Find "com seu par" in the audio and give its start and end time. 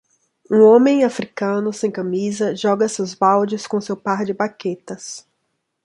3.67-4.25